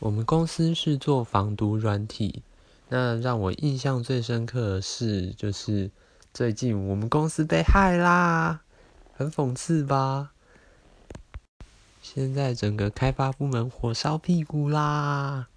[0.00, 2.42] 我们公司是做防毒软体，
[2.88, 5.90] 那让我印象最深刻的是，就是
[6.32, 8.62] 最近我们公司被害啦，
[9.12, 10.30] 很讽刺吧？
[12.00, 15.48] 现在整个开发部门火烧屁股啦！